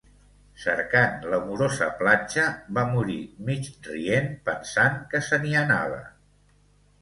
Cercant 0.61 1.27
l’amorosa 1.33 1.89
platja, 1.99 2.45
va 2.77 2.85
morir 2.95 3.19
mig-rient, 3.51 4.33
pensant 4.51 4.97
que 5.13 5.23
se 5.29 5.41
n’hi 5.45 5.55
anava. 5.63 6.03